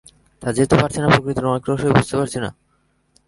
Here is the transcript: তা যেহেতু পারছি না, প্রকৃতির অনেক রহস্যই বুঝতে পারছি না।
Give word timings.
তা 0.41 0.47
যেহেতু 0.55 0.75
পারছি 0.81 0.99
না, 1.01 1.07
প্রকৃতির 1.13 1.49
অনেক 1.51 1.63
রহস্যই 1.69 1.95
বুঝতে 1.97 2.15
পারছি 2.17 2.37
না। 2.43 2.49